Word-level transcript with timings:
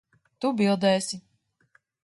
Tu 0.45 0.49
bildēsi. 0.61 1.21